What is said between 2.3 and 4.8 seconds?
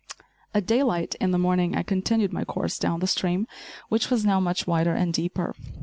my course down the stream which was now much